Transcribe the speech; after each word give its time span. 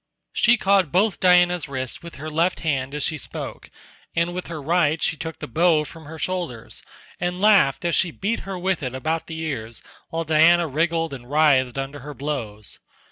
She 0.33 0.57
caught 0.57 0.91
both 0.91 1.19
Diana's 1.19 1.67
wrists 1.69 2.01
with 2.01 2.15
her 2.15 2.31
left 2.31 2.61
hand 2.61 2.95
as 2.95 3.03
she 3.03 3.19
spoke, 3.19 3.69
and 4.15 4.33
with 4.33 4.47
her 4.47 4.59
right 4.59 4.99
she 4.99 5.15
took 5.15 5.37
the 5.37 5.45
bow 5.47 5.83
from 5.83 6.05
her 6.05 6.17
shoulders, 6.17 6.81
and 7.19 7.39
laughed 7.39 7.85
as 7.85 7.93
she 7.95 8.09
beat 8.09 8.39
her 8.39 8.57
with 8.57 8.81
it 8.81 8.95
about 8.95 9.27
the 9.27 9.37
ears 9.37 9.83
while 10.09 10.23
Diana 10.23 10.67
wriggled 10.67 11.13
and 11.13 11.29
writhed 11.29 11.77
under 11.77 11.99
her 11.99 12.15
blows. 12.15 12.79